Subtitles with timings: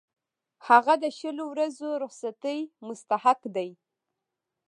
[0.67, 3.69] هغه د شلو ورځو رخصتۍ مستحق دی.